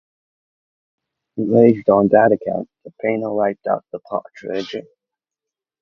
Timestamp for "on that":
1.89-2.31